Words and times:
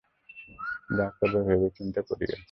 যা 0.97 1.07
করবে 1.17 1.39
ভেবেচিন্তে 1.47 2.01
করিও। 2.07 2.35